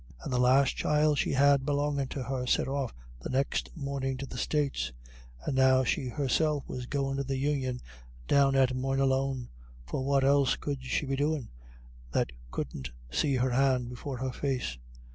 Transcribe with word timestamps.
And 0.23 0.33
the 0.33 0.39
last 0.39 0.75
child 0.75 1.19
she 1.19 1.33
had 1.33 1.63
belonging 1.63 2.07
to 2.07 2.23
her 2.23 2.47
set 2.47 2.67
off 2.67 2.91
the 3.19 3.29
next 3.29 3.69
morning 3.77 4.17
to 4.17 4.25
the 4.25 4.39
States. 4.39 4.91
And 5.45 5.55
now 5.55 5.83
she 5.83 6.07
herself 6.07 6.67
was 6.67 6.87
going 6.87 7.19
into 7.19 7.23
the 7.23 7.37
Union 7.37 7.79
down 8.27 8.55
at 8.55 8.73
Moynalone, 8.75 9.49
for 9.85 10.03
what 10.03 10.23
else 10.23 10.55
could 10.55 10.83
she 10.83 11.05
be 11.05 11.15
doing, 11.17 11.49
that 12.13 12.31
couldn't 12.49 12.89
see 13.11 13.35
her 13.35 13.51
hand 13.51 13.89
before 13.89 14.17
her 14.17 14.31
face? 14.31 14.79